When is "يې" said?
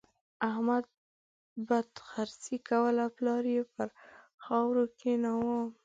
3.55-3.61